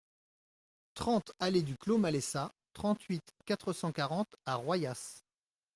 trente 0.95 1.31
allée 1.39 1.61
du 1.61 1.77
Clos 1.77 1.99
Maleissa, 1.99 2.55
trente-huit, 2.73 3.21
quatre 3.45 3.71
cent 3.71 3.91
quarante 3.91 4.35
à 4.47 4.55
Royas 4.55 5.23